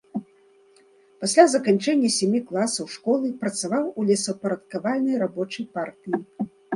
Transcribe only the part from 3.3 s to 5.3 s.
працаваў у лесаўпарадкавальнай